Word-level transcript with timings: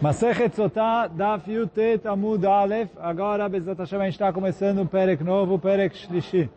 Masechet 0.00 0.54
Sotah, 0.54 1.08
Daf 1.08 1.48
Yutet 1.48 2.06
Amud 2.06 2.44
Alef 2.44 2.88
Agora, 3.00 3.48
Bezat 3.48 3.78
Hashem, 3.78 4.00
a 4.00 4.04
gente 4.04 4.12
está 4.12 4.32
começando 4.32 4.78
um 4.78 4.86
Perek 4.86 5.24
novo, 5.24 5.58
Perek 5.58 5.96
Shlishi. 5.96 6.48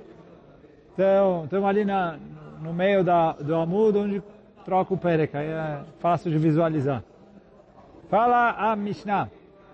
Então, 0.93 1.45
estamos 1.45 1.67
ali 1.67 1.83
na, 1.83 2.19
no 2.61 2.71
meio 2.71 3.03
da, 3.03 3.31
do 3.31 3.55
Amud, 3.55 3.97
onde 3.97 4.21
troca 4.63 4.93
o 4.93 4.97
Perek. 4.97 5.35
Aí 5.35 5.47
é 5.47 5.79
fácil 5.97 6.29
de 6.29 6.37
visualizar. 6.37 7.03
Fala 8.11 8.51
a 8.51 8.75
Mishnah. 8.75 9.27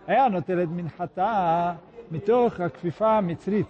É 0.08 0.18
a 0.18 0.30
notelet 0.30 0.70
minhatá 0.70 1.76
mitoch 2.10 2.62
akfifa 2.62 3.22
mitzrit. 3.22 3.68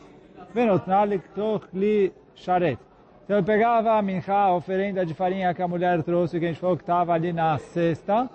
Venotna 0.54 1.06
liktoch 1.06 1.66
li 1.74 2.14
sharet. 2.36 2.78
Então, 3.26 3.38
eu 3.38 3.44
pegava 3.44 3.98
a 3.98 4.02
minhá, 4.04 4.44
a 4.44 4.56
oferenda 4.56 5.04
de 5.04 5.16
farinha 5.16 5.52
que 5.56 5.62
a 5.64 5.68
mulher 5.68 6.04
trouxe, 6.04 6.40
que 6.40 6.46
a 6.46 6.50
gente 6.50 6.60
falou 6.60 6.78
que 6.78 6.84
estava 6.84 7.14
ali 7.14 7.34
na 7.34 7.58
cesta, 7.58 8.30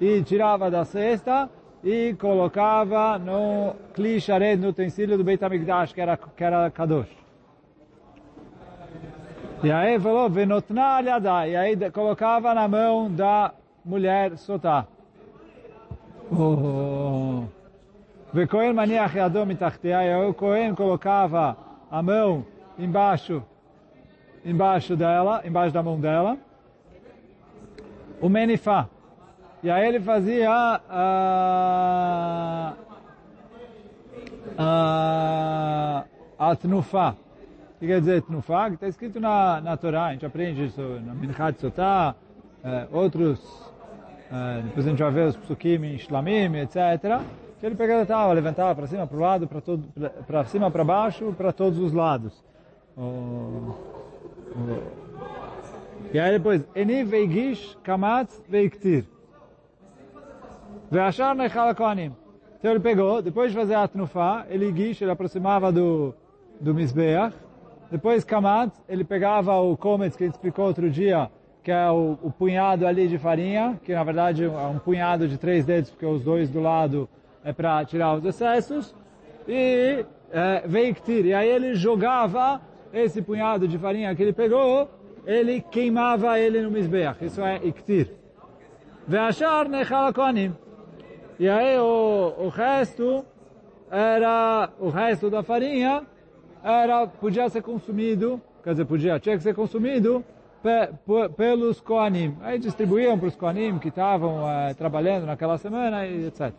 e 0.00 0.22
tirava 0.22 0.70
da 0.70 0.84
cesta 0.84 1.48
e 1.82 2.14
colocava 2.18 3.18
no 3.18 3.74
kli 3.94 4.20
shared, 4.20 4.60
no 4.60 4.68
utensílio 4.68 5.16
do 5.16 5.24
Beit 5.24 5.42
HaMikdash, 5.44 5.92
que 5.92 6.00
era, 6.00 6.16
que 6.16 6.44
era 6.44 6.70
kadosh. 6.70 7.16
E 9.62 9.72
aí 9.72 9.98
falou, 9.98 10.30
venotna 10.30 10.96
aliada, 10.96 11.48
e 11.48 11.56
aí 11.56 11.90
colocava 11.90 12.54
na 12.54 12.68
mão 12.68 13.10
da 13.10 13.52
mulher 13.84 14.36
sotá. 14.36 14.86
Vekohen 18.32 18.72
maniach 18.72 19.16
yadom 19.16 19.46
mitachtea, 19.46 20.04
e 20.04 20.12
aí 20.12 20.26
o 20.28 20.34
Cohen 20.34 20.74
colocava 20.74 21.56
a 21.90 22.02
mão 22.02 22.44
embaixo, 22.78 23.42
embaixo 24.44 24.94
dela, 24.94 25.42
embaixo 25.44 25.72
da 25.72 25.82
mão 25.82 25.98
dela. 25.98 26.36
O 28.20 28.28
menifá. 28.28 28.88
E 29.60 29.70
aí 29.70 29.88
ele 29.88 29.98
fazia 29.98 30.48
a, 30.50 30.80
a, 34.56 36.04
a 36.38 36.56
tnufá. 36.56 37.16
O 37.74 37.78
que 37.80 37.88
quer 37.88 38.00
dizer 38.00 38.22
tnufá? 38.22 38.68
Que 38.68 38.74
está 38.74 38.86
escrito 38.86 39.18
na, 39.18 39.60
na 39.60 39.76
Torá, 39.76 40.06
a 40.06 40.12
gente 40.12 40.24
aprende 40.24 40.66
isso 40.66 40.80
na 41.04 41.12
Minchat 41.12 41.60
Sotá, 41.60 42.14
é, 42.62 42.86
outros, 42.92 43.40
é, 44.30 44.62
depois 44.62 44.86
a 44.86 44.90
gente 44.90 45.02
vai 45.02 45.10
ver 45.10 45.26
os 45.26 45.36
psukim 45.36 45.84
em 45.84 45.98
Shlamim, 45.98 46.56
etc. 46.58 47.20
Que 47.58 47.66
ele 47.66 47.74
pegava, 47.74 48.06
tava, 48.06 48.32
levantava 48.32 48.76
para 48.76 48.86
cima, 48.86 49.08
para 49.08 49.16
o 49.16 49.20
lado, 49.20 49.48
para 49.48 49.60
todo, 49.60 49.82
para 50.24 50.44
cima, 50.44 50.70
para 50.70 50.84
baixo, 50.84 51.34
para 51.36 51.52
todos 51.52 51.80
os 51.80 51.92
lados. 51.92 52.44
O, 52.96 53.00
o, 53.00 53.76
e 56.12 56.20
aí 56.20 56.32
depois, 56.32 56.64
Eni 56.76 57.02
veigish 57.02 57.76
kamatz 57.82 58.40
veiktir. 58.48 59.17
Veachar 60.90 61.34
nechal 61.34 61.74
kohanim. 61.74 62.12
Então 62.58 62.70
ele 62.70 62.80
pegou, 62.80 63.22
depois 63.22 63.52
de 63.52 63.56
fazer 63.56 63.74
a 63.74 63.86
tnufá, 63.86 64.46
ele 64.48 64.72
guiche, 64.72 65.04
ele 65.04 65.12
aproximava 65.12 65.70
do, 65.70 66.14
do 66.60 66.74
Mizbeach. 66.74 67.36
Depois 67.90 68.24
kamat, 68.24 68.72
ele 68.88 69.04
pegava 69.04 69.54
o 69.56 69.76
kometz 69.76 70.16
que 70.16 70.24
a 70.24 70.26
gente 70.26 70.34
explicou 70.34 70.66
outro 70.66 70.90
dia, 70.90 71.30
que 71.62 71.70
é 71.70 71.90
o, 71.90 72.18
o, 72.22 72.30
punhado 72.30 72.86
ali 72.86 73.06
de 73.06 73.16
farinha, 73.16 73.78
que 73.84 73.94
na 73.94 74.02
verdade 74.02 74.44
é 74.44 74.48
um 74.48 74.78
punhado 74.78 75.28
de 75.28 75.38
três 75.38 75.64
dedos, 75.64 75.90
porque 75.90 76.04
os 76.04 76.22
dois 76.22 76.50
do 76.50 76.60
lado 76.60 77.08
é 77.44 77.52
para 77.52 77.84
tirar 77.84 78.14
os 78.14 78.24
excessos. 78.24 78.94
E 79.46 80.04
é, 80.32 80.62
veiktir. 80.66 81.26
E 81.26 81.34
aí 81.34 81.48
ele 81.48 81.74
jogava 81.74 82.60
esse 82.92 83.22
punhado 83.22 83.68
de 83.68 83.78
farinha 83.78 84.14
que 84.14 84.22
ele 84.22 84.32
pegou, 84.32 84.90
ele 85.26 85.60
queimava 85.60 86.38
ele 86.38 86.60
no 86.62 86.70
Mizbeach. 86.70 87.24
Isso 87.24 87.40
é 87.40 87.56
iktir. 87.64 88.10
Veachar 89.06 89.68
nechal 89.68 90.12
kohanim. 90.12 90.54
E 91.38 91.48
aí 91.48 91.78
o, 91.78 92.34
o 92.38 92.48
resto 92.48 93.24
era, 93.90 94.70
o 94.80 94.88
resto 94.88 95.30
da 95.30 95.42
farinha 95.42 96.04
era, 96.64 97.06
podia 97.06 97.48
ser 97.48 97.62
consumido, 97.62 98.40
quer 98.64 98.72
dizer, 98.72 98.84
podia, 98.84 99.20
tinha 99.20 99.36
que 99.36 99.42
ser 99.42 99.54
consumido 99.54 100.24
pe, 100.62 100.88
pe, 101.06 101.28
pelos 101.36 101.80
Koanim. 101.80 102.36
Aí 102.40 102.58
distribuíam 102.58 103.16
para 103.16 103.28
os 103.28 103.36
Koanim 103.36 103.78
que 103.78 103.88
estavam 103.88 104.50
é, 104.50 104.74
trabalhando 104.74 105.26
naquela 105.26 105.56
semana 105.58 106.04
e 106.06 106.26
etc. 106.26 106.52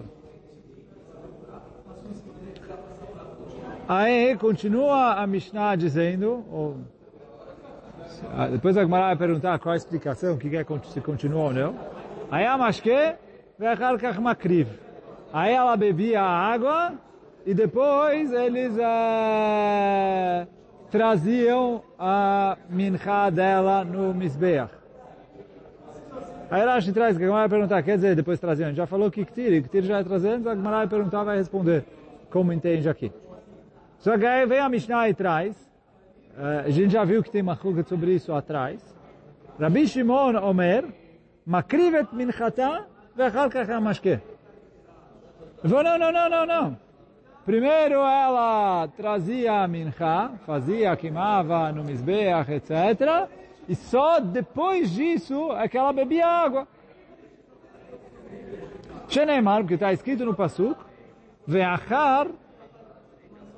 Aí 3.85 4.37
continua 4.37 5.15
a 5.15 5.27
Mishnah 5.27 5.75
dizendo, 5.75 6.45
ou, 6.49 6.77
depois 8.51 8.77
a 8.77 8.81
Gemara 8.81 9.07
vai 9.07 9.15
perguntar 9.17 9.59
qual 9.59 9.73
a 9.73 9.75
explicação, 9.75 10.37
que 10.37 10.55
é 10.55 10.65
se 10.85 11.01
continua 11.01 11.45
ou 11.45 11.53
não. 11.53 11.75
Aí 12.31 12.45
a 12.45 12.57
Mashke 12.57 13.15
Aí 15.33 15.53
ela 15.53 15.75
bebia 15.75 16.21
a 16.21 16.53
água 16.53 16.93
e 17.45 17.53
depois 17.53 18.31
eles 18.31 18.77
é, 18.77 20.47
traziam 20.89 21.83
a 21.99 22.57
mincha 22.69 23.29
dela 23.29 23.83
no 23.83 24.13
Mizbeach. 24.13 24.71
Aí 26.49 26.63
Rashi 26.63 26.93
traz, 26.93 27.17
a 27.17 27.19
Gemara 27.19 27.49
vai 27.49 27.49
perguntar, 27.49 27.83
quer 27.83 27.95
dizer, 27.95 28.15
depois 28.15 28.39
traziam, 28.39 28.73
já 28.73 28.87
falou 28.87 29.11
que 29.11 29.25
Ktir, 29.25 29.61
Ktir 29.63 29.83
já 29.83 29.99
é 29.99 30.03
trazendo, 30.05 30.49
a 30.49 30.55
Gemara 30.55 30.77
vai 30.77 30.87
perguntar, 30.87 31.25
vai 31.25 31.35
responder, 31.35 31.83
como 32.31 32.53
entende 32.53 32.87
aqui. 32.87 33.11
Só 33.97 34.17
que 34.17 34.25
aí 34.25 34.45
vem 34.45 34.59
a 34.59 34.69
Mishnah 34.69 35.09
e 35.09 35.13
traz, 35.13 35.69
a 36.65 36.69
gente 36.69 36.93
já 36.93 37.03
viu 37.03 37.21
que 37.21 37.29
tem 37.29 37.43
ruga 37.43 37.83
sobre 37.83 38.13
isso 38.13 38.31
atrás, 38.31 38.81
Rabi 39.59 39.85
Shimon 39.85 40.37
Omer, 40.37 40.85
Makrivet 41.45 42.07
minchata 42.13 42.87
ואחר 43.18 43.48
כך 43.48 43.68
המשקה. 43.68 44.16
Falou, 45.62 45.82
não, 45.82 45.96
não, 45.98 46.12
não, 46.12 46.28
não, 46.28 46.46
não. 46.46 46.76
Primeiro 47.46 47.94
ela 47.94 48.86
trazia 48.96 49.62
a 49.62 49.68
mincha, 49.68 50.30
fazia, 50.44 50.94
queimava 50.94 51.72
no 51.72 51.82
misbeach, 51.84 52.50
etc. 52.52 53.28
E 53.66 53.74
só 53.74 54.20
depois 54.20 54.90
disso 54.90 55.52
é 55.52 55.66
que 55.66 55.78
ela 55.78 55.92
bebia 55.92 56.26
água. 56.26 56.68
Sheneimar, 59.08 59.60
porque 59.60 59.74
está 59.74 59.90
escrito 59.92 60.24
no 60.24 60.34
Pasuk, 60.34 60.78
Ve'achar 61.46 62.28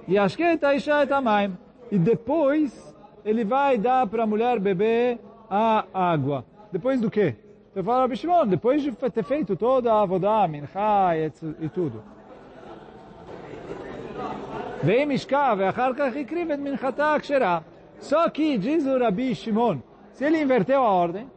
yashket 0.08 0.62
aisha 0.64 1.02
et 1.02 1.12
amaim. 1.12 1.56
E 1.90 1.98
depois 1.98 2.94
ele 3.24 3.44
vai 3.44 3.78
dar 3.78 4.06
para 4.06 4.24
a 4.24 4.26
mulher 4.26 4.60
beber 4.60 5.18
a 5.50 5.84
água. 5.92 6.44
Depois 6.72 7.00
do 7.00 7.10
quê? 7.10 7.36
Então 7.71 7.83
fala 7.85 8.01
Rabi 8.01 8.17
Shimon, 8.17 8.47
depois 8.47 8.83
de 8.83 8.91
ter 8.91 9.23
feito 9.23 9.55
toda 9.55 9.93
a 9.93 10.01
avodá, 10.01 10.45
minchá 10.45 11.15
e, 11.15 11.31
e 11.61 11.69
tudo. 11.69 12.03
Vem 14.83 15.05
mishká, 15.05 15.55
ve'achar 15.55 15.95
kach 15.95 16.15
ikrivet 16.17 16.59
minchatá 16.59 17.17
ksherá. 17.19 17.63
Só 17.99 18.29
que, 18.29 18.57
diz 18.57 18.85
o 18.85 18.99
Rabi 18.99 19.33
Shimon, 19.33 19.79
se 20.11 20.25
ele 20.25 20.41
inverteu 20.41 20.81
a 20.81 20.89
ordem 20.89 21.31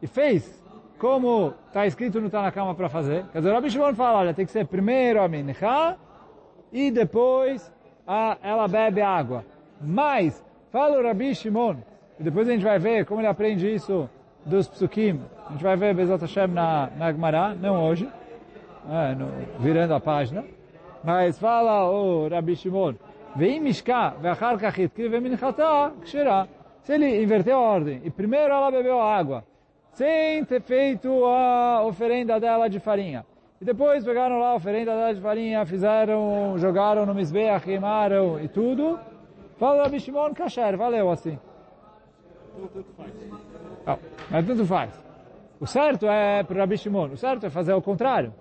e 0.00 0.06
fez 0.06 0.64
como 0.98 1.52
está 1.66 1.86
escrito 1.86 2.22
no 2.22 2.30
Tanakama 2.30 2.74
para 2.74 2.88
fazer, 2.88 3.26
quer 3.32 3.38
dizer, 3.38 3.50
o 3.50 3.54
Rabi 3.54 3.70
Shimon 3.70 3.94
fala, 3.94 4.20
olha, 4.20 4.32
tem 4.32 4.46
que 4.46 4.52
ser 4.52 4.66
primeiro 4.66 5.20
a 5.20 5.28
minchá 5.28 5.96
e 6.72 6.90
depois 6.90 7.70
a, 8.06 8.38
ela 8.42 8.66
bebe 8.66 9.02
água. 9.02 9.44
Mas, 9.78 10.42
fala 10.72 10.98
o 10.98 11.02
Rabi 11.02 11.34
Shimon, 11.34 11.76
e 12.18 12.22
depois 12.22 12.48
a 12.48 12.52
gente 12.52 12.64
vai 12.64 12.78
ver 12.78 13.04
como 13.04 13.20
ele 13.20 13.28
aprende 13.28 13.74
isso 13.74 14.08
dos 14.46 14.68
psukim, 14.68 15.20
a 15.48 15.52
gente 15.52 15.62
vai 15.62 15.76
ver 15.76 15.94
Bezat 15.94 16.20
Hashem 16.20 16.46
na, 16.46 16.88
na 16.96 17.12
Gemara, 17.12 17.54
não 17.54 17.84
hoje, 17.84 18.08
é, 18.88 19.14
no, 19.14 19.28
virando 19.58 19.92
a 19.92 20.00
página, 20.00 20.44
mas 21.02 21.38
fala 21.38 21.90
o 21.90 22.28
Rabi 22.28 22.54
Shimon, 22.54 22.94
vem 23.34 23.60
mishka, 23.60 24.14
ve'achar 24.20 24.56
kachit, 24.56 24.94
que 24.94 25.08
vem 25.08 25.20
minchata, 25.20 25.92
kshira. 26.00 26.48
Se 26.82 26.94
ele 26.94 27.22
inverteu 27.22 27.58
a 27.58 27.60
ordem, 27.60 28.00
e 28.04 28.10
primeiro 28.10 28.52
ela 28.52 28.70
bebeu 28.70 29.00
a 29.00 29.16
água, 29.16 29.44
sem 29.90 30.44
ter 30.44 30.62
feito 30.62 31.24
a 31.24 31.82
oferenda 31.84 32.38
dela 32.38 32.68
de 32.68 32.78
farinha, 32.78 33.26
e 33.60 33.64
depois 33.64 34.04
pegaram 34.04 34.38
lá 34.38 34.50
a 34.50 34.54
oferenda 34.54 34.92
dela 34.92 35.12
de 35.12 35.20
farinha, 35.20 35.66
fizeram, 35.66 36.54
jogaram 36.56 37.04
no 37.04 37.12
misbeach, 37.12 37.64
queimaram 37.64 38.38
e 38.40 38.46
tudo, 38.46 38.96
fala 39.58 39.80
o 39.80 39.82
Rabi 39.82 39.98
Shimon, 39.98 40.32
kasher, 40.34 40.76
valeu 40.76 41.10
assim. 41.10 41.36
Não, 43.86 43.98
mas 44.30 44.46
tanto 44.46 44.66
faz. 44.66 44.90
O 45.60 45.66
certo 45.66 46.06
é 46.06 46.42
para 46.42 46.60
Rabi 46.60 46.76
Shimon, 46.76 47.06
o 47.12 47.16
certo 47.16 47.46
é 47.46 47.50
fazer 47.50 47.72
o 47.72 47.80
contrário. 47.80 48.32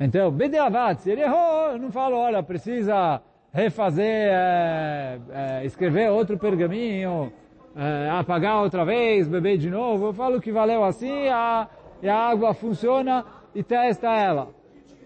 Então, 0.00 0.30
Bedeavat, 0.30 1.00
se 1.00 1.10
ele 1.10 1.22
errou, 1.22 1.72
eu 1.72 1.78
não 1.78 1.90
falo, 1.90 2.16
olha, 2.16 2.42
precisa 2.42 3.20
refazer, 3.52 4.30
é, 4.30 5.18
é, 5.30 5.64
escrever 5.64 6.10
outro 6.10 6.38
pergaminho, 6.38 7.32
é, 7.74 8.08
apagar 8.10 8.62
outra 8.62 8.84
vez, 8.84 9.26
beber 9.26 9.58
de 9.58 9.70
novo. 9.70 10.06
Eu 10.06 10.12
falo 10.12 10.40
que 10.40 10.52
valeu 10.52 10.84
assim, 10.84 11.26
a, 11.28 11.66
a 12.04 12.14
água 12.14 12.54
funciona 12.54 13.24
e 13.54 13.62
testa 13.62 14.08
ela. 14.08 14.48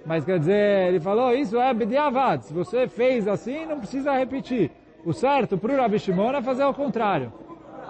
Mas 0.05 0.25
quer 0.25 0.39
dizer, 0.39 0.89
ele 0.89 1.01
falou, 1.01 1.33
isso 1.33 1.59
é 1.59 1.73
Bedeavat. 1.73 2.45
Se 2.45 2.53
você 2.53 2.87
fez 2.89 3.27
assim, 3.27 3.65
não 3.65 3.79
precisa 3.79 4.13
repetir. 4.13 4.71
O 5.05 5.13
certo 5.13 5.59
para 5.59 5.73
o 5.73 5.77
Rabi 5.77 5.99
Shimon 5.99 6.33
é 6.33 6.43
fazer 6.43 6.65
o 6.65 6.73
contrário. 6.73 7.33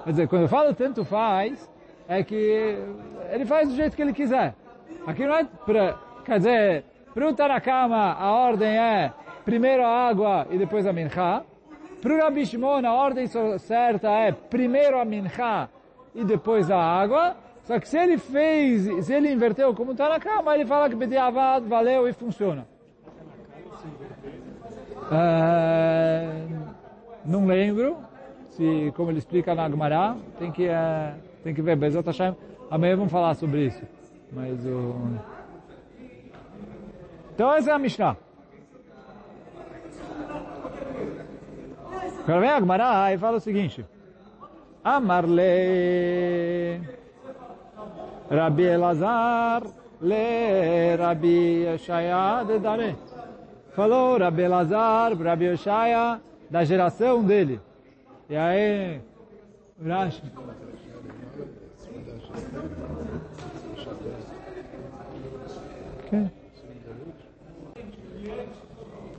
Quer 0.04 0.10
dizer, 0.10 0.28
quando 0.28 0.42
eu 0.42 0.48
falo 0.48 0.74
tanto 0.74 1.04
faz, 1.04 1.70
é 2.08 2.22
que 2.22 2.78
ele 3.30 3.44
faz 3.44 3.68
do 3.68 3.74
jeito 3.74 3.94
que 3.94 4.02
ele 4.02 4.12
quiser. 4.12 4.54
Aqui 5.06 5.26
não 5.26 5.34
é 5.34 5.44
pra, 5.44 5.98
quer 6.24 6.38
dizer, 6.38 6.84
para 7.12 7.28
o 7.28 7.34
Tanakama 7.34 8.14
a 8.14 8.32
ordem 8.32 8.78
é 8.78 9.12
primeiro 9.44 9.84
a 9.84 10.08
água 10.08 10.46
e 10.50 10.56
depois 10.56 10.86
a 10.86 10.92
mincha. 10.92 11.42
Para 12.00 12.14
o 12.14 12.18
Rabi 12.18 12.46
Shimon 12.46 12.86
a 12.86 12.92
ordem 12.92 13.26
certa 13.58 14.08
é 14.08 14.32
primeiro 14.32 14.98
a 14.98 15.04
mincha 15.04 15.68
e 16.14 16.24
depois 16.24 16.70
a 16.70 16.78
água. 16.78 17.36
Só 17.64 17.78
que 17.78 17.88
se 17.88 17.96
ele 17.96 18.18
fez, 18.18 19.04
se 19.04 19.12
ele 19.14 19.30
inverteu 19.30 19.74
como 19.74 19.92
está 19.92 20.08
na 20.08 20.18
cama, 20.18 20.54
ele 20.54 20.66
fala 20.66 20.88
que 20.88 20.96
Bediavad 20.96 21.66
valeu 21.68 22.08
e 22.08 22.12
funciona. 22.12 22.66
Uh, 25.12 26.61
não 27.24 27.46
lembro 27.46 27.96
se, 28.50 28.92
como 28.96 29.10
ele 29.10 29.18
explica 29.18 29.54
na 29.54 29.64
Agmará, 29.64 30.16
tem 30.38 30.50
que, 30.50 30.68
uh, 30.68 31.14
tem 31.42 31.54
que 31.54 31.62
ver. 31.62 31.76
Bezat 31.76 32.06
Hashem, 32.06 32.36
amanhã 32.70 32.96
vamos 32.96 33.12
falar 33.12 33.34
sobre 33.34 33.66
isso. 33.66 33.82
Mas 34.32 34.64
o... 34.66 34.94
Então 37.34 37.52
essa 37.54 37.70
é 37.70 37.74
a 37.74 37.78
Mishnah. 37.78 38.16
Agora 42.24 42.40
vem 42.40 42.50
a 42.50 42.56
Agmará 42.56 43.12
e 43.12 43.18
fala 43.18 43.38
o 43.38 43.40
seguinte. 43.40 43.84
Amarle 44.84 45.42
Rabbi 48.30 48.62
Elazar 48.62 49.62
le 50.00 50.96
Rabbi 50.96 51.64
Yeshaya 51.64 52.44
de 52.44 52.58
Dare. 52.58 52.96
Falou 53.74 54.18
Rabbi 54.18 54.42
Elazar, 54.42 55.16
Rabbi 55.16 55.44
Yeshaya, 55.44 56.20
da 56.52 56.64
geração 56.64 57.24
dele. 57.24 57.58
E 58.28 58.36
aí, 58.36 59.00
Rashi. 59.82 60.22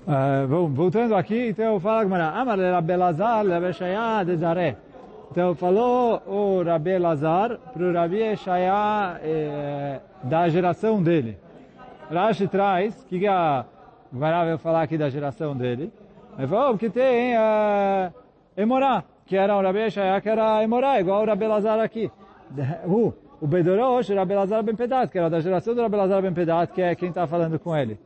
Uh, 0.05 0.67
voltando 0.69 1.15
aqui, 1.15 1.49
então 1.49 1.79
fala 1.79 2.03
Gmará, 2.03 2.29
Amar 2.29 2.59
Rabbi 2.59 2.93
Elazar, 2.93 3.47
Rabbi 3.47 3.65
Yeshaya 3.65 4.23
de 4.23 4.37
Dare. 4.37 4.77
Então 5.31 5.55
falou 5.55 6.21
o 6.27 6.61
Rabi 6.61 6.91
Elazar 6.91 7.57
para 7.57 7.83
o 7.83 7.91
Rabi 7.91 8.21
Eshaya 8.21 9.19
eh, 9.23 9.99
da 10.23 10.47
geração 10.49 11.01
dele. 11.01 11.39
Rashi 12.11 12.47
traz, 12.47 12.93
que, 13.09 13.17
que 13.17 13.27
a 13.27 13.65
Gmará 14.11 14.45
vai 14.45 14.57
falar 14.59 14.83
aqui 14.83 14.99
da 14.99 15.09
geração 15.09 15.57
dele? 15.57 15.91
Ele 16.37 16.47
falou, 16.47 16.71
porque 16.71 16.89
tem 16.89 17.35
uh, 17.35 18.13
Emorá, 18.57 19.03
que 19.25 19.35
era 19.37 19.55
o 19.55 19.61
Rabi 19.61 19.79
Eshaya, 19.79 20.19
que 20.19 20.29
era 20.29 20.63
Emorá, 20.63 20.99
igual 20.99 21.23
o 21.23 21.25
Rabi 21.25 21.45
Elazar 21.45 21.79
aqui. 21.79 22.11
Uh, 22.85 23.13
o 23.39 23.47
Bedorosh, 23.47 24.09
o 24.09 24.15
Rabi 24.15 24.33
Elazar 24.33 24.63
Ben 24.63 24.75
Pedat, 24.75 25.11
que 25.11 25.17
era 25.17 25.29
da 25.29 25.39
geração 25.39 25.75
do 25.75 25.81
Rabi 25.81 25.95
Elazar 25.95 26.21
Ben 26.21 26.33
Pedat, 26.33 26.73
que 26.73 26.81
é 26.81 26.95
quem 26.95 27.09
está 27.09 27.27
falando 27.27 27.59
com 27.59 27.75
ele. 27.75 27.99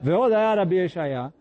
Veoda 0.00 0.54
Rabi 0.54 0.78
Eshaya, 0.78 1.32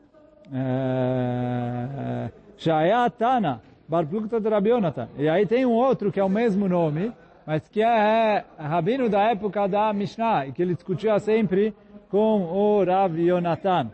Shaya 2.57 3.09
Tana, 3.09 3.61
Bar 3.87 4.05
Plukta 4.05 4.39
de 4.39 4.49
Rabi 4.49 4.69
Yonatan. 4.69 5.07
E 5.17 5.29
aí 5.29 5.45
tem 5.45 5.65
um 5.65 5.71
outro 5.71 6.11
que 6.11 6.19
é 6.19 6.23
o 6.23 6.29
mesmo 6.29 6.67
nome, 6.67 7.13
mas 7.45 7.67
que 7.69 7.81
é 7.81 8.43
rabino 8.57 9.09
da 9.09 9.31
época 9.31 9.67
da 9.67 9.93
Mishnah, 9.93 10.47
e 10.47 10.51
que 10.51 10.61
ele 10.61 10.73
discutia 10.73 11.17
sempre 11.19 11.73
com 12.09 12.43
o 12.43 12.83
Rav 12.83 13.17
Yonatan. 13.17 13.91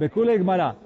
Bekule 0.00 0.38
Gmará. 0.38 0.76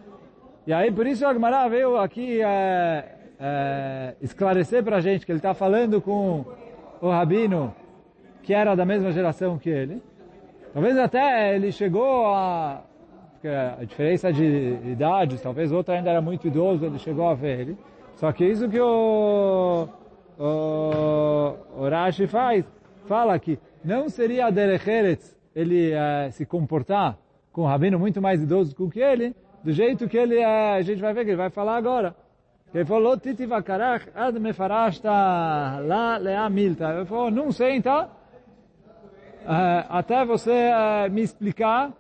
E 0.67 0.73
aí 0.73 0.91
por 0.91 1.07
isso 1.07 1.25
a 1.25 1.33
Gmará 1.33 1.69
veio 1.69 1.97
aqui 1.97 2.43
é, 2.43 3.15
é, 3.39 4.15
esclarecer 4.21 4.83
para 4.83 4.97
a 4.97 5.01
gente 5.01 5.25
que 5.25 5.31
ele 5.31 5.39
está 5.39 5.55
falando 5.55 6.01
com 6.01 6.45
o 7.01 7.09
rabino 7.11 7.73
que 8.43 8.53
era 8.53 8.75
da 8.75 8.85
mesma 8.85 9.13
geração 9.13 9.57
que 9.57 9.71
ele. 9.71 10.03
Talvez 10.73 10.99
até 10.99 11.55
ele 11.55 11.71
chegou 11.71 12.27
a... 12.27 12.83
a 13.81 13.85
diferença 13.85 14.33
de 14.33 14.81
idades, 14.85 15.41
talvez 15.41 15.71
outro 15.71 15.95
ainda 15.95 16.11
era 16.11 16.21
muito 16.21 16.49
idoso, 16.49 16.85
ele 16.85 16.99
chegou 16.99 17.29
a 17.29 17.35
ver 17.35 17.61
ele. 17.61 17.79
Só 18.17 18.33
que 18.33 18.45
isso 18.45 18.69
que 18.69 18.81
o, 18.81 19.89
o, 20.39 21.55
o 21.79 21.89
Rashi 21.89 22.27
faz, 22.27 22.65
fala 23.07 23.39
que 23.39 23.61
não 23.85 24.09
seria 24.09 24.51
Derecheretz 24.51 25.37
ele 25.55 25.93
uh, 25.93 26.33
se 26.33 26.45
comportar 26.45 27.17
com 27.55 27.63
um 27.63 27.67
rabino 27.67 27.99
muito 27.99 28.21
mais 28.21 28.43
idoso 28.43 28.75
do 28.75 28.91
que 28.91 29.01
ele, 29.01 29.35
do 29.63 29.73
jeito 29.73 30.09
que 30.09 30.19
ele, 30.19 30.45
uh, 30.45 30.75
a 30.75 30.83
gente 30.83 31.01
vai 31.01 31.15
ver 31.15 31.25
que 31.25 31.31
ele 31.31 31.39
vai 31.39 31.51
falar 31.51 31.77
agora. 31.77 32.15
Ele 32.75 32.85
falou, 32.85 33.17
Titi 33.17 33.47
vakarach 33.47 34.09
ad 34.13 34.39
mefarashta 34.41 35.09
la 35.11 36.19
lea 36.19 36.51
milta. 36.51 36.93
Ele 36.93 37.07
falou, 37.07 37.31
não 37.31 37.53
sei 37.53 37.77
então, 37.77 38.07
uh, 38.07 39.87
até 39.89 40.25
você 40.25 40.71
me 41.11 41.23
explicar 41.23 41.93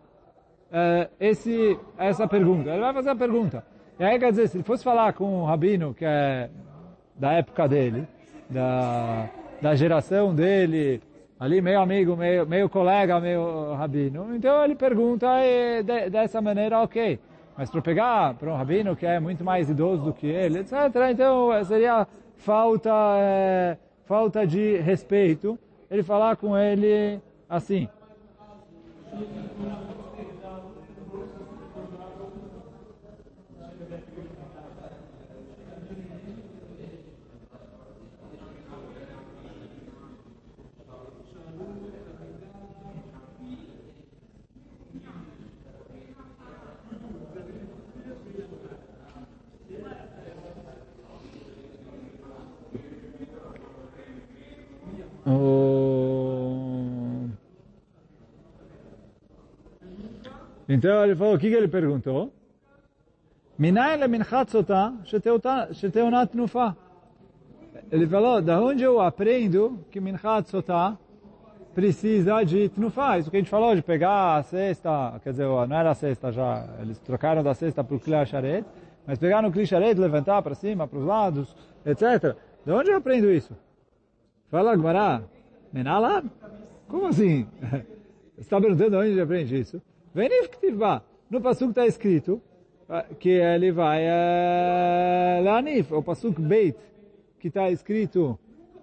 esse, 1.21 1.79
essa 1.97 2.27
pergunta. 2.27 2.71
Ele 2.71 2.81
vai 2.81 2.93
fazer 2.93 3.11
a 3.11 3.15
pergunta. 3.15 3.65
E 3.97 4.03
aí, 4.03 4.19
quer 4.19 4.31
dizer, 4.31 4.49
se 4.49 4.56
ele 4.56 4.65
fosse 4.65 4.83
falar 4.83 5.12
com 5.12 5.43
um 5.43 5.45
rabino 5.45 5.95
que 5.95 6.05
é 6.05 6.51
da 7.17 7.33
época 7.35 7.69
dele, 7.69 8.09
da, 8.51 9.31
da 9.62 9.77
geração 9.77 10.35
dele, 10.35 11.01
ali 11.44 11.61
meio 11.61 11.81
amigo, 11.81 12.17
meio, 12.17 12.46
meio 12.46 12.70
colega, 12.70 13.20
meio 13.20 13.75
rabino, 13.75 14.35
então 14.35 14.64
ele 14.64 14.75
pergunta 14.75 15.26
e 15.44 15.82
de, 15.82 16.08
dessa 16.08 16.41
maneira, 16.41 16.81
ok. 16.81 17.19
Mas 17.56 17.70
para 17.70 17.82
pegar 17.82 18.35
para 18.35 18.50
um 18.50 18.56
rabino 18.56 18.96
que 18.96 19.05
é 19.05 19.20
muito 19.20 19.44
mais 19.44 19.69
idoso 19.69 20.05
do 20.05 20.12
que 20.12 20.26
ele, 20.26 20.61
etc., 20.61 20.73
então 21.11 21.50
seria 21.64 22.06
falta, 22.37 22.91
é, 23.19 23.76
falta 24.06 24.46
de 24.46 24.79
respeito 24.79 25.58
ele 25.91 26.02
falar 26.02 26.37
com 26.37 26.56
ele 26.56 27.20
assim. 27.49 27.88
Então 60.75 61.05
ele 61.05 61.15
falou, 61.15 61.35
o 61.37 61.39
que, 61.39 61.49
que 61.49 61.55
ele 61.55 61.69
perguntou? 61.69 62.33
Nufa. 66.37 66.77
Ele 67.93 68.09
falou, 68.09 68.43
da 68.43 68.61
onde 68.61 68.83
eu 68.83 69.01
aprendo 69.01 69.79
que 69.89 70.01
minchatzota 70.01 70.99
precisa 71.73 72.43
de 72.43 72.69
tnufa? 72.71 73.19
Isso 73.19 73.31
que 73.31 73.37
a 73.37 73.41
gente 73.41 73.49
falou, 73.49 73.77
de 73.77 73.83
pegar 73.83 74.39
a 74.39 74.43
cesta, 74.43 75.21
quer 75.23 75.31
dizer, 75.31 75.47
não 75.47 75.77
era 75.77 75.93
a 75.93 75.95
cesta 75.95 76.33
já, 76.33 76.67
eles 76.81 76.99
trocaram 76.99 77.45
da 77.45 77.55
cesta 77.55 77.85
para 77.85 77.95
o 77.95 78.01
kliasharet, 78.01 78.65
mas 79.07 79.17
pegar 79.17 79.43
no 79.43 79.53
kliasharet, 79.53 79.95
levantar 79.95 80.43
para 80.43 80.57
cima, 80.57 80.89
para 80.89 80.99
os 80.99 81.05
lados, 81.05 81.57
etc. 81.87 82.37
De 82.67 82.73
onde 82.73 82.91
eu 82.91 82.97
aprendo 82.97 83.31
isso? 83.31 83.57
Fala, 84.51 84.75
Gmará, 84.75 85.23
menala? 85.73 86.25
Como 86.89 87.07
assim? 87.07 87.47
Você 88.35 88.41
está 88.41 88.61
perguntando 88.61 88.99
onde 88.99 89.21
aprende 89.21 89.57
isso? 89.57 89.81
Venif 90.15 90.49
Ktivá. 90.49 91.03
No 91.29 91.41
Pasuk 91.41 91.71
está 91.71 91.87
escrito 91.87 92.41
que 93.19 93.31
ele 93.31 93.73
vai 93.73 94.05
uh, 94.05 95.43
Lanif, 95.43 95.93
o 95.93 96.03
Pasuk 96.03 96.41
Beit, 96.41 96.79
que 97.41 97.49
está 97.49 97.69
escrito 97.71 98.39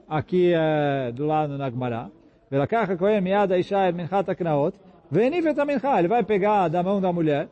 aqui 0.10 0.54
uh, 0.54 1.14
do 1.14 1.26
lado 1.26 1.58
na 1.58 1.70
Gemara. 1.70 2.12
Velakach 2.50 2.98
Kohen 2.98 3.22
Miad 3.22 3.54
Aisha 3.54 3.88
El 3.88 3.94
Minchat 3.94 4.30
Aknaot. 4.30 4.78
Venif 5.10 5.46
et 5.46 5.66
Mincha. 5.66 6.00
Ele 6.00 6.10
vai 6.10 6.24
pegar 6.24 6.68
da 6.68 6.84
mão 6.84 7.00
da 7.00 7.14
mulher 7.14 7.48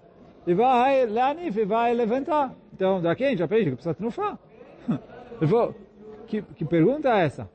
e 0.46 0.54
vai 0.54 1.06
Lanif 1.06 1.58
e 1.58 1.64
vai 1.64 1.94
levantar. 1.94 2.54
Então, 2.74 3.02
daqui 3.02 3.24
a 3.24 3.30
gente 3.30 3.44
aprende 3.44 3.70
que 3.70 3.76
precisa. 3.78 3.96
Ele 4.00 5.48
falou, 5.48 5.76
que, 6.28 6.42
que 6.42 6.66
pergunta 6.66 7.08
é 7.10 7.26
essa? 7.26 7.50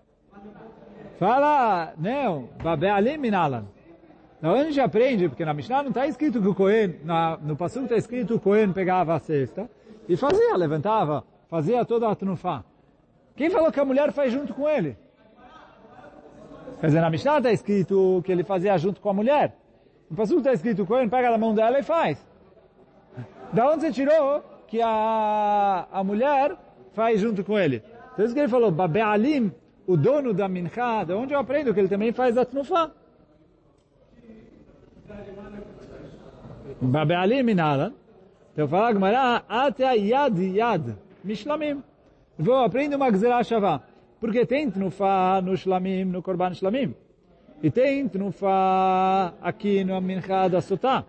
Fala, 1.19 1.93
não, 1.99 2.49
Babealim 2.63 3.19
Minalan. 3.19 3.67
Da 4.45 4.53
onde 4.53 4.61
a 4.61 4.65
gente 4.65 4.81
aprende, 4.81 5.27
porque 5.27 5.43
na 5.43 5.55
Mishnah 5.55 5.83
não 5.83 5.89
está 5.89 6.07
escrito 6.07 6.39
que 6.39 6.47
o 6.47 6.55
Cohen, 6.55 6.97
na, 7.03 7.39
no 7.39 7.57
Passuco 7.57 7.87
está 7.87 7.97
escrito 7.97 8.27
que 8.27 8.35
o 8.35 8.39
Cohen 8.39 8.75
pegava 8.75 9.15
a 9.15 9.19
cesta 9.19 9.71
e 10.07 10.19
fazia, 10.19 10.55
levantava, 10.55 11.25
fazia 11.49 11.83
toda 11.87 12.11
a 12.11 12.15
trunfá. 12.15 12.63
Quem 13.35 13.49
falou 13.49 13.73
que 13.73 13.81
a 13.81 13.87
mulher 13.87 14.13
faz 14.13 14.31
junto 14.31 14.53
com 14.53 14.69
ele? 14.69 14.99
Quer 16.79 16.89
dizer, 16.89 17.01
na 17.01 17.09
Mishnah 17.09 17.39
está 17.39 17.53
escrito 17.53 18.21
que 18.23 18.31
ele 18.31 18.45
fazia 18.45 18.77
junto 18.77 19.01
com 19.01 19.09
a 19.09 19.15
mulher. 19.15 19.57
No 20.11 20.17
Passuco 20.19 20.41
está 20.41 20.53
escrito 20.53 20.77
que 20.77 20.83
o 20.83 20.87
Cohen 20.87 21.09
pega 21.09 21.31
na 21.31 21.39
mão 21.39 21.55
dela 21.55 21.79
e 21.79 21.83
faz. 21.83 22.23
Da 23.51 23.71
onde 23.71 23.81
você 23.81 23.93
tirou 23.93 24.45
que 24.67 24.79
a, 24.83 25.87
a 25.91 26.05
mulher 26.05 26.55
faz 26.93 27.19
junto 27.19 27.43
com 27.43 27.59
ele? 27.59 27.83
Então 28.13 28.27
isso 28.27 28.35
que 28.35 28.41
ele 28.41 28.49
falou, 28.49 28.71
Babealim, 28.71 29.51
o 29.87 29.97
dono 29.97 30.35
da 30.35 30.47
Mincha, 30.49 31.03
da 31.03 31.17
onde 31.17 31.33
eu 31.33 31.39
aprendo 31.39 31.73
que 31.73 31.81
ele 31.81 31.89
também 31.89 32.13
faz 32.13 32.37
a 32.37 32.45
trunfá. 32.45 32.91
Babealim 36.81 37.43
minalan. 37.43 37.93
Então 38.53 38.69
fala 38.69 38.93
Gemara, 38.93 39.43
até 39.49 39.85
a 39.85 39.95
yad 39.95 40.39
yad, 40.39 40.97
mishlamim. 41.25 41.83
Vou 42.39 42.55
aprender 42.55 42.97
uma 42.97 43.11
gzerah 43.11 43.43
shavá. 43.43 43.81
Porque 44.21 44.47
tem 44.47 44.71
tnufa 44.71 45.41
no 45.43 45.57
shlamim, 45.57 46.05
no 46.05 46.23
korban 46.23 46.55
shlamim. 46.55 46.95
E 47.63 47.71
tem 47.71 48.09
tnufa 48.09 49.35
aqui 49.43 49.85
no 49.85 50.01
mincha 50.01 50.49
da 50.49 50.61
sotá. 50.61 51.05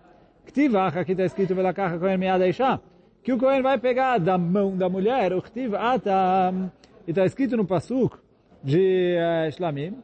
Ktivach, 0.48 0.98
aqui 0.98 1.12
está 1.12 1.26
escrito 1.26 1.56
velakacha 1.56 1.98
kohen 1.98 2.18
miad 2.18 2.42
isha. 2.48 2.80
Que 3.24 3.34
o 3.34 3.38
kohen 3.38 3.62
vai 3.62 3.78
pegar 3.78 4.20
da 4.20 4.38
mão 4.38 4.76
da 4.76 4.90
mulher, 4.90 5.34
o 5.34 5.42
ktiv 5.42 5.76
atam. 5.76 6.72
E 7.08 7.12
está 7.12 7.26
escrito 7.26 7.56
no 7.56 7.66
pasuk 7.66 8.18
de 8.64 9.18
uh, 9.18 9.52
shlamim. 9.52 9.96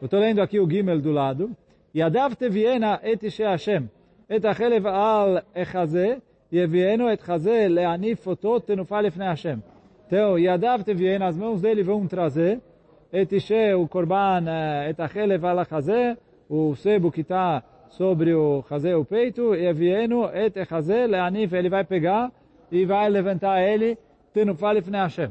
Eu 0.00 0.04
estou 0.04 0.20
lendo 0.20 0.40
aqui 0.40 0.60
o 0.60 0.70
gimel 0.70 1.00
do 1.00 1.10
lado. 1.10 1.56
Yadav 1.94 2.36
teviena 2.36 3.00
et 3.02 3.20
Hashem. 3.38 3.88
את 4.35 4.45
החלב 4.45 4.87
על 4.87 5.37
החזה, 5.55 6.15
יביאנו 6.51 7.13
את 7.13 7.21
חזה 7.21 7.65
להניף 7.69 8.27
אותו 8.27 8.59
תנופה 8.59 9.01
לפני 9.01 9.27
השם. 9.27 9.59
Então, 10.09 10.37
ידיו 10.37 10.79
תביאנה, 10.85 11.27
as 11.27 11.37
mãos 11.37 11.61
dele 11.61 11.83
vão 11.83 12.07
trazer, 12.07 12.59
את 13.21 13.33
אישי, 13.33 13.73
o 13.73 13.95
korban, 13.95 14.47
את 14.89 14.99
החלב 14.99 15.45
על 15.45 15.59
החזה, 15.59 16.13
o 16.49 16.75
sebo 16.75 17.11
que 17.11 17.21
está 17.21 17.59
sobre 17.89 18.33
o 18.33 18.63
חזה, 18.67 18.95
o 18.95 19.05
peito, 19.05 19.55
יביאנו 19.55 20.25
את 20.25 20.57
החזה 20.57 21.05
להניף, 21.07 21.53
ele 21.53 21.69
vai 21.69 21.83
pegar 21.83 22.31
e 22.71 22.85
vai 22.85 23.09
levantar 23.09 23.61
ele, 23.61 23.95
תנופה 24.33 24.73
לפני 24.73 24.99
השם. 24.99 25.29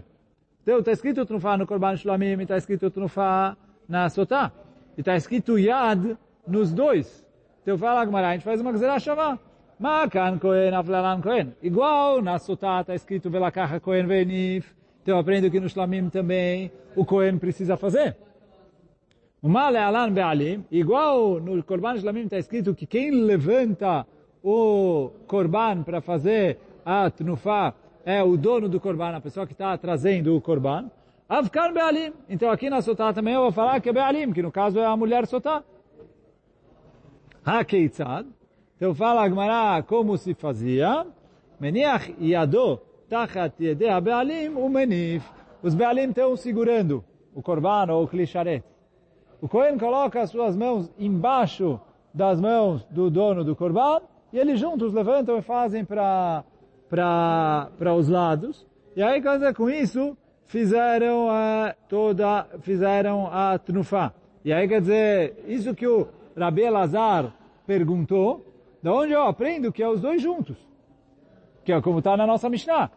Então, 0.62 0.78
está 0.78 0.92
escrito 0.92 1.24
תנופה 1.24 1.56
no 1.56 1.66
korban 1.66 1.96
shlamim, 1.96 2.40
está 2.40 2.56
escrito 2.56 2.90
תנופה 2.90 3.50
na 3.88 4.08
sotá. 4.08 4.52
E 4.96 5.00
está 5.00 5.16
escrito 5.16 5.58
yad 5.58 6.16
nos 6.46 6.72
dois. 6.72 7.24
Então 7.67 7.77
fala 7.77 7.99
Agmará, 7.99 8.29
a 8.29 8.31
gente 8.31 8.45
faz 8.45 8.61
uma 8.61 8.71
gzerah 8.71 8.97
shavá. 8.97 9.37
Makan 9.77 10.39
Kohen, 10.39 10.73
Aflalan 10.73 11.19
Kohen. 11.19 11.53
Igual 11.61 12.21
na 12.21 12.39
Sotá 12.39 12.79
está 12.79 12.95
escrito 12.95 13.29
Velakacha 13.29 13.77
Kohen 13.81 14.07
Venif. 14.07 14.73
Então 15.03 15.15
eu 15.15 15.19
aprendo 15.19 15.51
que 15.51 15.59
no 15.59 15.67
Shlamim 15.67 16.09
também 16.09 16.71
o 16.95 17.03
Kohen 17.03 17.37
precisa 17.37 17.75
fazer. 17.75 18.15
O 19.41 19.49
Male 19.49 19.79
Alan 19.79 20.13
Be'alim. 20.13 20.63
Igual 20.71 21.41
no 21.41 21.61
Korban 21.61 21.97
Shlamim 21.97 22.21
está 22.21 22.37
escrito 22.37 22.73
que 22.73 22.85
quem 22.85 23.11
levanta 23.11 24.07
o 24.41 25.11
Korban 25.27 25.83
para 25.83 25.99
fazer 25.99 26.59
a 26.85 27.11
Tnufá 27.11 27.73
é 28.05 28.23
o 28.23 28.37
dono 28.37 28.69
do 28.69 28.79
Korban, 28.79 29.13
a 29.13 29.19
pessoa 29.19 29.45
que 29.45 29.51
está 29.51 29.77
trazendo 29.77 30.37
o 30.37 30.39
Korban. 30.39 30.89
Avkan 31.27 31.73
Be'alim. 31.73 32.13
Então 32.29 32.49
aqui 32.49 32.69
na 32.69 32.81
Sotá 32.81 33.11
também 33.11 33.33
eu 33.33 33.41
vou 33.41 33.51
falar 33.51 33.81
que 33.81 33.89
é 33.89 33.91
Be'alim, 33.91 34.31
que 34.31 34.41
no 34.41 34.53
caso 34.53 34.79
é 34.79 34.85
a 34.85 34.95
mulher 34.95 35.27
Sotá. 35.27 35.61
HaKeitzad. 37.47 38.25
Então 38.75 38.93
fala 38.93 39.21
a 39.21 39.29
Gemara 39.29 39.81
como 39.83 40.17
se 40.17 40.33
fazia. 40.33 41.07
Meniach 41.57 42.13
yado 42.19 42.81
tachat 43.09 43.53
yedei 43.63 44.01
be'alim 44.01 44.49
o 44.49 44.67
menif. 44.67 45.23
Os 45.63 45.73
be'alim 45.73 46.09
estão 46.09 46.35
segurando 46.35 47.05
o 47.33 47.41
korban 47.41 47.89
ou 47.89 48.03
o 48.03 48.07
klisharet. 48.07 48.63
O 49.41 49.47
Kohen 49.47 49.77
coloca 49.77 50.21
as 50.21 50.29
suas 50.29 50.57
mãos 50.57 50.91
embaixo 50.99 51.79
das 52.13 52.41
mãos 52.41 52.83
do 52.91 53.09
dono 53.09 53.45
do 53.45 53.55
korban 53.55 54.01
e 54.33 54.37
eles 54.37 54.59
juntos 54.59 54.93
levantam 54.93 55.37
e 55.37 55.41
fazem 55.41 55.85
para 55.85 56.43
para 56.89 57.93
os 57.95 58.09
lados. 58.09 58.65
E 58.95 59.01
aí, 59.01 59.21
com 59.55 59.69
isso, 59.69 60.17
fizeram 60.45 61.29
a, 61.29 61.75
toda, 61.87 62.45
fizeram 62.61 63.27
a 63.31 63.57
tnufá. 63.57 64.13
E 64.43 64.51
aí, 64.51 64.67
quer 64.67 64.81
dizer, 64.81 65.43
isso 65.47 65.75
que 65.75 65.85
o 65.85 66.07
Rabi 66.35 66.61
Elazar 66.61 67.33
perguntou, 67.67 68.45
de 68.81 68.89
onde 68.89 69.11
eu 69.11 69.23
aprendo 69.23 69.71
que 69.71 69.83
é 69.83 69.89
os 69.89 69.99
dois 69.99 70.21
juntos? 70.21 70.57
Que 71.65 71.73
é 71.73 71.81
como 71.81 71.99
está 71.99 72.15
na 72.15 72.25
nossa 72.25 72.49
Mishnah. 72.49 72.89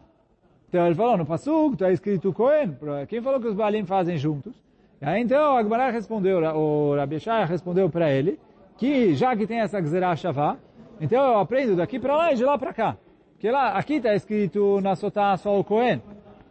Então 0.69 0.87
ele 0.87 0.95
falou, 0.95 1.19
no 1.19 1.27
Pasuk 1.27 1.75
está 1.75 1.91
escrito 1.91 2.33
Cohen. 2.33 2.77
Quem 3.09 3.21
falou 3.21 3.41
que 3.41 3.49
os 3.49 3.55
Baalim 3.55 3.85
fazem 3.85 4.17
juntos? 4.17 4.55
E 5.03 5.05
aí 5.05 5.21
então 5.21 5.57
a 5.57 5.63
Gemara 5.63 5.91
respondeu, 5.91 6.39
o 6.55 6.95
Rabi 6.95 7.19
Shai 7.19 7.45
respondeu 7.45 7.91
para 7.91 8.09
ele, 8.11 8.39
que 8.77 9.15
já 9.15 9.35
que 9.35 9.47
tem 9.47 9.59
essa 9.59 9.81
Gzerah 9.81 10.15
Shavá, 10.15 10.57
então 11.01 11.23
eu 11.25 11.39
aprendo 11.39 11.75
daqui 11.75 11.99
para 11.99 12.15
lá 12.15 12.33
e 12.33 12.37
de 12.37 12.45
lá 12.45 12.57
para 12.57 12.73
cá. 12.73 12.97
Porque 13.33 13.51
lá, 13.51 13.73
aqui 13.73 13.95
está 13.95 14.15
escrito 14.15 14.81
na 14.81 14.95
Sotá 14.95 15.37
só 15.37 15.59
o 15.59 15.65
Cohen. 15.65 16.01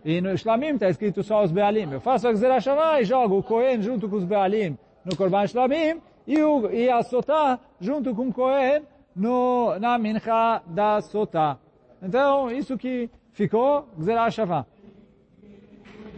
E 0.03 0.19
no 0.19 0.35
Shlamim 0.35 0.73
está 0.73 0.89
escrito 0.89 1.23
só 1.23 1.43
os 1.43 1.51
Bealim. 1.51 1.91
Eu 1.91 2.01
faço 2.01 2.27
a 2.27 2.31
Gzerah 2.33 2.59
Shavá 2.59 2.99
e 2.99 3.05
jogo 3.05 3.37
o 3.37 3.43
Cohen 3.43 3.81
junto 3.81 4.09
com 4.09 4.15
os 4.15 4.25
Bealim 4.25 4.77
no 5.05 5.15
Korban 5.15 5.45
Shlamim 5.45 6.01
e, 6.28 6.42
o, 6.42 6.70
e 6.70 6.90
a 6.90 7.02
Sotá 7.02 7.58
junto 7.80 8.14
com 8.14 8.28
o 8.28 8.32
Cohen 8.32 8.82
no, 9.14 9.78
na 9.78 9.98
Mincha 9.98 10.62
da 10.66 11.00
Sotá. 11.00 11.58
Então, 12.02 12.50
isso 12.50 12.76
que 12.76 13.10
ficou 13.32 13.88
Gzerah 13.98 14.30
Shavá. 14.30 14.66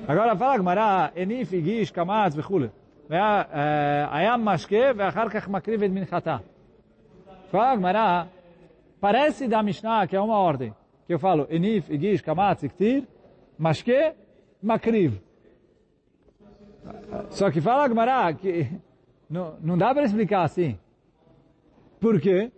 agora 0.06 0.37
fala 0.37 0.58
Gmará, 0.58 1.12
Enif, 1.16 1.52
Igish, 1.52 1.92
Kamatz 1.92 2.37
וכולי. 2.37 2.68
היה 4.11 4.37
משקה 4.37 4.90
ואחר 4.96 5.28
כך 5.28 5.49
מקריב 5.49 5.82
את 5.82 5.90
מנחתה. 5.90 6.37
fala 7.52 7.76
Gmará, 7.76 8.26
parece 9.00 9.46
da 9.46 9.62
Mishnah 9.62 10.06
que 10.08 10.16
é 10.16 10.20
uma 10.20 10.38
ordem. 10.38 10.75
Que 11.06 11.14
eu 11.14 11.18
falo, 11.18 11.46
Enif, 11.49 11.88
Igish, 11.88 12.23
Kamatz, 12.23 12.64
Iktir, 12.64 13.06
Mashke, 13.58 14.12
Makriv. 14.62 15.20
Só 17.30 17.50
que 17.50 17.61
fala 17.61 17.87
Gmará 17.87 18.32
que 18.32 18.68
não, 19.31 19.55
não 19.61 19.77
dá 19.77 19.93
para 19.93 20.03
explicar 20.03 20.43
assim. 20.43 20.77
Por 22.01 22.19
quê? 22.19 22.51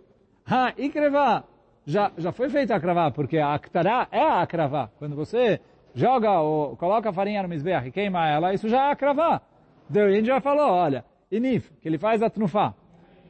Ah, 0.43 0.73
e 0.75 0.89
cravar. 0.89 1.45
Já, 1.85 2.11
já 2.17 2.31
foi 2.31 2.49
feita 2.49 2.75
a 2.75 2.79
cravar, 2.79 3.11
porque 3.11 3.37
a 3.37 3.53
aktará 3.53 4.07
é 4.11 4.23
a 4.23 4.47
cravar. 4.47 4.89
Quando 4.97 5.15
você 5.15 5.59
joga, 5.93 6.39
ou 6.39 6.75
coloca 6.75 7.09
a 7.09 7.13
farinha 7.13 7.43
no 7.43 7.49
misbeach 7.49 7.87
e 7.87 7.91
queima 7.91 8.27
ela, 8.27 8.53
isso 8.55 8.67
já 8.67 8.87
é 8.87 8.91
a 8.91 8.95
cravar. 8.95 9.43
Então, 9.87 10.03
a 10.03 10.11
gente 10.11 10.25
já 10.25 10.41
falou, 10.41 10.71
olha, 10.71 11.05
inif, 11.31 11.71
que 11.79 11.87
ele 11.87 11.99
faz 11.99 12.23
a 12.23 12.29
tnufá. 12.29 12.73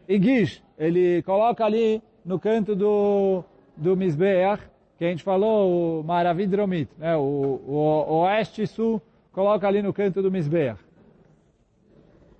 E 0.07 0.21
gish, 0.21 0.63
ele 0.77 1.21
coloca 1.23 1.65
ali 1.65 2.01
no 2.23 2.39
canto 2.39 2.73
do, 2.73 3.43
do 3.75 3.97
misbeach, 3.97 4.63
que 4.97 5.03
a 5.03 5.09
gente 5.09 5.23
falou, 5.23 5.99
o 5.99 6.03
maravidromit, 6.03 6.89
né? 6.97 7.17
o, 7.17 7.59
o, 7.67 7.73
o 8.07 8.21
oeste 8.21 8.65
sul, 8.67 9.01
coloca 9.33 9.67
ali 9.67 9.81
no 9.81 9.91
canto 9.91 10.21
do 10.21 10.31
misbeach 10.31 10.79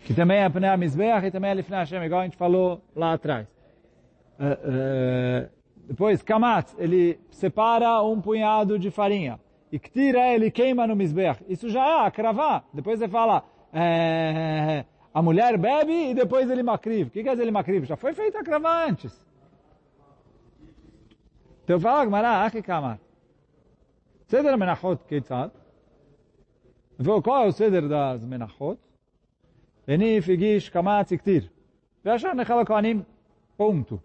que 0.03 0.13
também 0.13 0.39
é 0.39 0.49
Pnei 0.49 0.75
Mizbeach 0.77 1.25
e 1.25 1.31
também 1.31 1.51
é 1.51 1.53
Lifnei 1.53 1.79
Hashem, 1.79 2.03
igual 2.03 2.21
a 2.21 2.23
gente 2.25 2.37
falou 2.37 2.81
lá 2.95 3.13
atrás. 3.13 3.47
Uh, 4.39 5.47
uh, 5.47 5.49
depois, 5.87 6.21
Kamatz, 6.21 6.75
ele 6.77 7.19
separa 7.31 8.01
um 8.01 8.19
punhado 8.21 8.77
de 8.79 8.89
farinha. 8.89 9.39
E 9.71 9.79
Ktira, 9.79 10.33
ele 10.33 10.51
queima 10.51 10.85
no 10.85 10.95
Mizbeach. 10.95 11.43
Isso 11.47 11.69
já 11.69 12.05
é 12.05 12.11
cravar. 12.11 12.63
Depois 12.73 12.99
você 12.99 13.07
fala, 13.07 13.43
é, 13.73 14.85
a 15.13 15.21
mulher 15.21 15.57
bebe 15.57 16.11
e 16.11 16.13
depois 16.13 16.49
ele 16.49 16.63
macriv. 16.63 17.07
O 17.07 17.11
que 17.11 17.23
quer 17.23 17.31
dizer 17.31 17.43
ele 17.43 17.51
macriv? 17.51 17.85
Já 17.85 17.95
foi 17.95 18.13
feita 18.13 18.39
a 18.39 18.43
cravar 18.43 18.89
antes. 18.89 19.19
Então 21.63 21.79
fala, 21.79 22.05
Gmará, 22.05 22.43
Achi 22.43 22.61
Kamar. 22.61 22.99
Seder 24.27 24.57
Menachot 24.57 25.03
Keitzad. 25.05 25.51
Qual 27.23 27.45
é 27.45 27.47
o 27.47 27.51
Seder 27.51 27.87
das 27.87 28.23
Menachot? 28.23 28.79
Enif, 29.87 30.27
Igish, 30.29 30.69
Kamatz, 30.69 31.11
Iktir. 31.11 31.51
Viajar 32.03 32.33
Nechal 32.33 32.65
Kohanim, 32.65 33.05
ponto. 33.57 34.01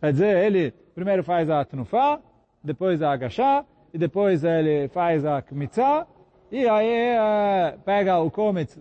Quer 0.00 0.12
dizer, 0.12 0.36
ele 0.44 0.72
primeiro 0.94 1.22
faz 1.22 1.48
a 1.48 1.64
Tnufa, 1.64 2.20
depois 2.62 3.02
a 3.02 3.12
Agashá, 3.12 3.64
e 3.94 3.98
depois 3.98 4.42
ele 4.42 4.88
faz 4.88 5.24
a 5.24 5.40
Kmitzá, 5.42 6.06
e 6.50 6.68
aí 6.68 7.78
pega 7.84 8.18
o 8.18 8.30
Komet, 8.30 8.76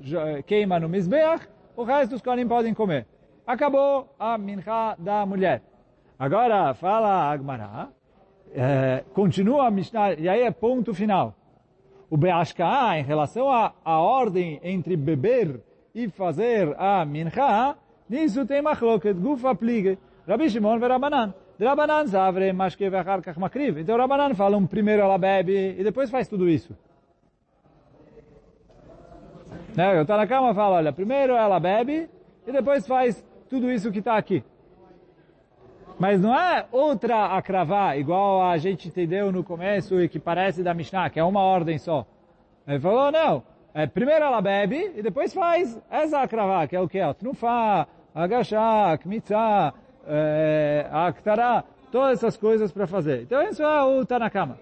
queima 0.46 0.80
no 0.80 0.90
Mizbeach, 0.90 1.48
o 1.76 1.84
resto 1.84 2.12
dos 2.12 2.22
Kohanim 2.22 2.48
podem 2.48 2.74
comer. 2.74 3.06
Acabou 3.46 4.16
a 4.18 4.38
mincha 4.38 4.96
da 4.98 5.26
mulher. 5.26 5.62
Agora 6.18 6.74
fala 6.74 7.08
a 7.08 7.32
Agmará, 7.32 7.90
é, 8.54 9.04
continua 9.14 9.68
a 9.68 9.72
Mishnah, 9.72 10.14
e 10.14 10.28
aí 10.28 10.42
é 10.42 10.52
ponto 10.52 10.94
final 10.94 11.36
o 12.16 12.18
Beashka'a, 12.18 12.98
em 12.98 13.04
relação 13.04 13.52
à, 13.52 13.74
à 13.84 14.00
ordem 14.00 14.58
entre 14.64 14.96
beber 14.96 15.60
e 15.94 16.08
fazer 16.08 16.74
a 16.80 17.04
mincha, 17.04 17.76
nisso 18.10 18.46
tem 18.46 18.62
machloket, 18.62 19.14
gufa 19.14 19.54
pligue, 19.54 20.00
Rabi 20.26 20.50
Shimon 20.50 20.78
e 20.78 20.88
Rabanan. 20.88 21.34
Rabanan 21.60 22.08
zavre 22.08 22.54
mashke 22.54 22.90
ve'achar 22.90 23.22
kach 23.22 23.38
makriv. 23.38 23.80
Então 23.80 23.98
Rabanan 23.98 24.34
fala, 24.34 24.56
um 24.56 24.66
primeiro 24.66 25.02
ela 25.02 25.18
bebe 25.18 25.76
e 25.78 25.84
depois 25.84 26.10
faz 26.10 26.30
tudo 26.30 26.48
isso. 26.48 26.74
Né? 29.76 29.98
Eu 29.98 30.04
estou 30.04 30.16
na 30.16 30.26
cama 30.26 30.52
e 30.52 30.56
falo, 30.56 30.76
olha, 30.76 30.94
primeiro 30.94 31.34
ela 31.34 31.60
bebe 31.60 32.10
e 32.48 32.52
depois 32.52 32.88
faz 32.88 33.22
tudo 33.50 33.70
isso 33.70 33.92
que 33.92 34.00
está 34.00 34.16
aqui. 34.16 34.42
Mas 35.98 36.20
não 36.20 36.38
é 36.38 36.66
outra 36.72 37.38
acravá, 37.38 37.96
igual 37.96 38.44
a 38.44 38.58
gente 38.58 38.90
entendeu 38.90 39.32
no 39.32 39.44
começo 39.44 40.00
e 40.02 40.10
que 40.10 40.20
parece 40.20 40.62
da 40.62 40.74
Mishnah, 40.74 41.10
que 41.10 41.20
é 41.20 41.24
uma 41.24 41.42
ordem 41.42 41.78
só. 41.78 42.06
Ele 42.68 42.80
falou, 42.80 43.12
não, 43.12 43.44
é, 43.74 43.88
primeiro 43.88 44.26
ela 44.26 44.42
bebe 44.42 44.92
e 44.96 45.02
depois 45.02 45.34
faz 45.34 45.82
essa 45.90 46.22
acravá, 46.22 46.68
que 46.68 46.76
é 46.76 46.82
o 46.82 46.90
que? 46.90 47.00
Trunfá, 47.14 47.88
agachá, 48.14 48.98
kmitzá, 48.98 49.74
é, 50.08 50.88
aktará, 50.92 51.64
todas 51.92 52.18
essas 52.18 52.36
coisas 52.36 52.72
para 52.72 52.88
fazer. 52.88 53.22
Então 53.22 53.42
isso 53.44 53.64
é 53.64 53.84
o 53.84 54.06
Tanakama. 54.06 54.58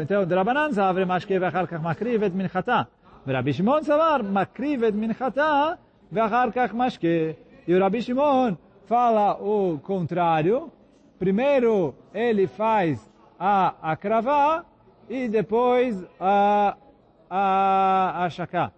Então, 0.00 0.24
Drabanan 0.24 0.72
Zavre 0.72 1.04
Mashke 1.04 1.38
Vacharkach 1.38 1.82
Makriv 1.82 2.22
et 2.22 2.32
minchata. 2.32 2.88
Rabbi 3.26 3.52
Shimon 3.52 3.82
Savar 3.82 4.22
Makriv 4.22 4.84
et 4.84 4.92
Minchatá 4.92 5.76
Vacharkach 6.10 6.72
Mashke. 6.72 7.36
E 7.66 7.74
o 7.74 7.80
Rabi 7.80 8.00
Shimon 8.00 8.56
fala 8.84 9.34
o 9.34 9.78
contrário. 9.80 10.70
Primeiro 11.18 11.94
ele 12.14 12.46
faz 12.46 13.10
a 13.38 13.74
akravá 13.82 14.64
e 15.08 15.28
depois 15.28 16.04
a, 16.20 16.76
a, 17.28 18.24
a 18.24 18.30
shaká. 18.30 18.72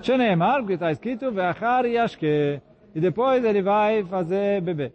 Shenemar, 0.00 0.60
porque 0.60 0.74
está 0.74 0.90
escrito, 0.92 1.32
ve'achar 1.32 1.84
yashke. 1.84 2.60
E 2.94 3.00
depois 3.00 3.44
ele 3.44 3.60
vai 3.60 4.04
fazer 4.04 4.62
bebê. 4.62 4.92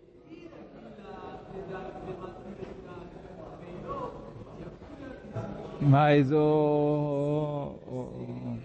Mas 5.82 6.32
o, 6.32 7.76
o, 7.88 8.58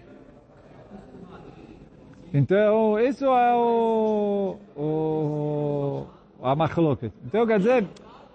Então, 2.37 2.99
isso 2.99 3.25
é 3.25 3.55
o, 3.55 4.57
o 4.75 6.05
a 6.39 6.55
machloket. 6.55 7.11
Então, 7.25 7.47
quer 7.47 7.57
dizer, 7.57 7.87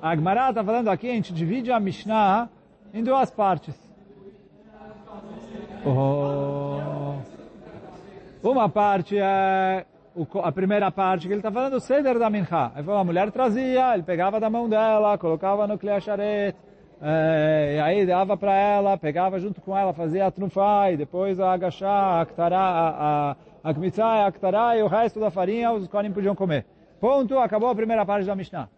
a 0.03 0.17
Gemara 0.17 0.49
está 0.49 0.65
falando 0.65 0.89
aqui, 0.89 1.09
a 1.09 1.13
gente 1.13 1.33
divide 1.33 1.71
a 1.71 1.79
Mishnah 1.79 2.49
em 2.93 3.05
duas 3.05 3.31
partes. 3.31 3.77
Oh. 5.87 7.15
Uma 8.43 8.69
parte 8.69 9.17
é 9.17 9.87
a 10.43 10.51
primeira 10.51 10.91
parte 10.91 11.29
que 11.29 11.33
ele 11.33 11.39
está 11.39 11.53
falando, 11.53 11.75
o 11.75 11.81
ceder 11.81 12.19
da 12.19 12.29
mincha. 12.29 12.73
Aí 12.75 12.85
a 12.85 13.05
mulher 13.05 13.31
trazia, 13.31 13.95
ele 13.95 14.03
pegava 14.03 14.41
da 14.41 14.51
mão 14.51 14.69
dela, 14.69 15.17
colocava 15.17 15.65
no 15.69 15.79
kleacharet, 15.79 16.57
é, 17.05 17.81
aí 17.83 18.07
dava 18.07 18.37
para 18.37 18.55
ela, 18.55 18.97
pegava 18.97 19.41
junto 19.41 19.61
com 19.61 19.77
ela, 19.77 19.93
fazia 19.93 20.27
a 20.27 20.31
trunfá, 20.31 20.93
e 20.93 20.97
depois 20.97 21.41
a 21.41 21.53
agachar, 21.53 21.91
a 21.91 22.21
aktará, 22.21 22.61
a, 22.61 23.31
a, 23.31 23.37
a 23.65 24.05
a 24.05 24.27
aktará, 24.27 24.77
e 24.77 24.83
o 24.83 24.87
resto 24.87 25.19
da 25.19 25.29
farinha 25.29 25.73
os 25.73 25.89
konim 25.89 26.13
podiam 26.13 26.37
comer. 26.37 26.65
Ponto, 27.01 27.37
acabou 27.41 27.71
a 27.71 27.75
primeira 27.75 28.07
parte 28.07 28.25
da 28.25 28.37
Mishnah. 28.37 28.69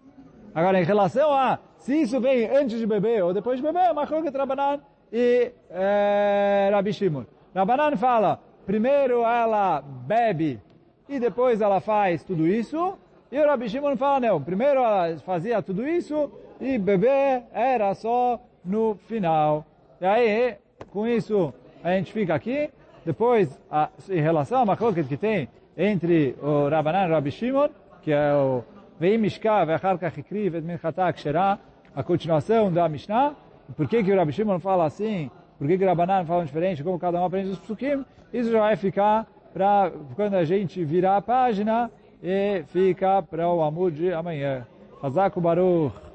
Agora, 0.54 0.80
em 0.80 0.84
relação 0.84 1.34
a 1.34 1.58
se 1.76 2.00
isso 2.00 2.18
vem 2.18 2.46
antes 2.46 2.78
de 2.78 2.86
beber 2.86 3.22
ou 3.22 3.34
depois 3.34 3.58
de 3.58 3.62
beber, 3.62 3.92
Machloket 3.92 4.34
Rabanan 4.34 4.80
e 5.12 5.52
é, 5.68 6.70
Rabi 6.72 6.94
Shimon. 6.94 7.24
Rabanan 7.54 7.94
fala, 7.96 8.40
primeiro 8.64 9.20
ela 9.20 9.82
bebe 9.82 10.58
e 11.06 11.20
depois 11.20 11.60
ela 11.60 11.80
faz 11.80 12.24
tudo 12.24 12.46
isso. 12.46 12.96
E 13.30 13.38
o 13.38 13.46
Rabi 13.46 13.68
Shimon 13.68 13.96
fala, 13.98 14.20
não, 14.20 14.42
primeiro 14.42 14.80
ela 14.80 15.18
fazia 15.18 15.60
tudo 15.60 15.86
isso 15.86 16.30
e 16.64 16.78
beber 16.78 17.42
era 17.52 17.94
só 17.94 18.40
no 18.64 18.94
final. 19.06 19.66
E 20.00 20.06
aí, 20.06 20.56
com 20.90 21.06
isso, 21.06 21.52
a 21.82 21.90
gente 21.90 22.10
fica 22.10 22.34
aqui. 22.34 22.70
Depois, 23.04 23.60
a, 23.70 23.90
em 24.08 24.20
relação 24.20 24.62
a 24.62 24.64
Machloket 24.64 25.06
que 25.06 25.16
tem 25.18 25.48
entre 25.76 26.34
o 26.40 26.68
Rabanan 26.68 27.04
e 27.04 27.10
o 27.10 27.12
Rabi 27.12 27.30
Shimon, 27.30 27.68
que 28.00 28.10
é 28.12 28.32
o 28.34 28.64
Veim 28.98 29.18
Mishka, 29.18 29.64
Ve'achar 29.66 29.98
Kach 29.98 30.18
Ikriv, 30.18 30.56
Et 30.56 30.64
Minchata 30.64 31.12
Kshera, 31.12 31.58
a 31.94 32.02
continuação 32.02 32.72
da 32.72 32.88
Mishnah. 32.88 33.34
Por 33.76 33.86
que, 33.86 34.02
que 34.02 34.10
o 34.10 34.16
Rabi 34.16 34.32
Shimon 34.32 34.58
fala 34.58 34.86
assim? 34.86 35.30
Por 35.58 35.68
que, 35.68 35.76
que 35.76 35.84
o 35.84 35.86
Rabanan 35.86 36.24
fala 36.24 36.46
diferente? 36.46 36.82
Como 36.82 36.98
cada 36.98 37.20
um 37.20 37.26
aprende 37.26 37.50
os 37.50 37.58
psukim? 37.58 38.04
Isso 38.32 38.50
já 38.50 38.60
vai 38.60 38.76
ficar 38.76 39.26
para 39.52 39.92
quando 40.16 40.34
a 40.34 40.44
gente 40.44 40.82
virar 40.82 41.18
a 41.18 41.22
página 41.22 41.90
e 42.22 42.64
fica 42.68 43.22
para 43.22 43.48
o 43.48 43.62
Amud 43.62 43.94
de 43.94 44.12
amanhã. 44.12 44.66
Hazaku 45.02 45.40
Baruch. 45.42 46.13